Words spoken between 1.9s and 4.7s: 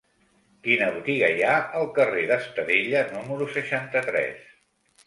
carrer d'Estadella número seixanta-tres?